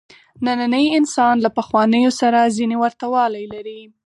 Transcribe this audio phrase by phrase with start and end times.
[0.45, 3.81] نننی انسان له پخوانیو سره ځینې ورته والي لري.